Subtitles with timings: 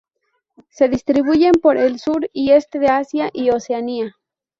[0.69, 4.15] Se distribuyen por el sur y este de Asia y Oceanía.